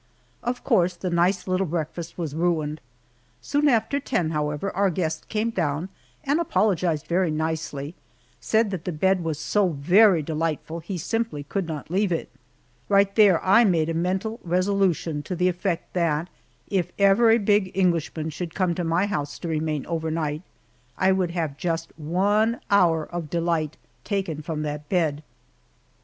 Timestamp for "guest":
4.89-5.29